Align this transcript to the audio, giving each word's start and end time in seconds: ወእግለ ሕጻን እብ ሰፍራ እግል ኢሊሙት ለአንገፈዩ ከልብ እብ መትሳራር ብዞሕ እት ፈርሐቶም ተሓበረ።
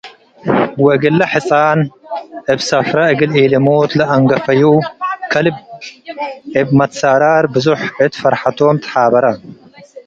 ወእግለ 0.83 1.21
ሕጻን 1.33 1.79
እብ 2.51 2.59
ሰፍራ 2.69 2.97
እግል 3.11 3.31
ኢሊሙት 3.41 3.91
ለአንገፈዩ 3.99 4.61
ከልብ 5.31 5.55
እብ 6.59 6.67
መትሳራር 6.79 7.43
ብዞሕ 7.53 7.81
እት 8.03 8.13
ፈርሐቶም 8.21 8.75
ተሓበረ። 8.83 9.25